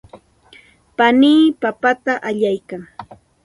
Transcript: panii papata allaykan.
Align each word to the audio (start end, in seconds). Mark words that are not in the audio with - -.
panii 0.97 1.43
papata 1.61 2.13
allaykan. 2.27 2.81